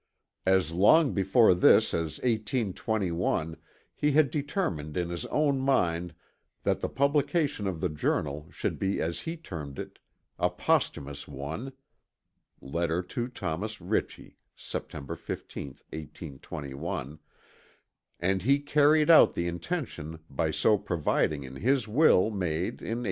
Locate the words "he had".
3.93-4.31